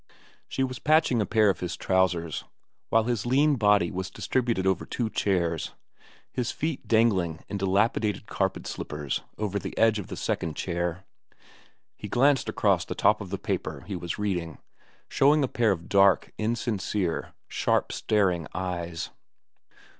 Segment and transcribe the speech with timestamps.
[0.47, 2.43] She was patching a pair of his trousers,
[2.89, 5.75] while his lean body was distributed over two chairs,
[6.31, 11.05] his feet dangling in dilapidated carpet slippers over the edge of the second chair.
[11.95, 14.57] He glanced across the top of the paper he was reading,
[15.07, 19.11] showing a pair of dark, insincere, sharp staring eyes.